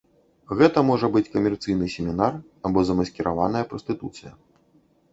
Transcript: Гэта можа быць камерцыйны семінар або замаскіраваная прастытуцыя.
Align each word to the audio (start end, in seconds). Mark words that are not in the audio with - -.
Гэта 0.61 0.81
можа 0.89 1.09
быць 1.17 1.23
камерцыйны 1.35 1.91
семінар 1.97 2.33
або 2.71 2.79
замаскіраваная 2.91 3.65
прастытуцыя. 3.75 4.37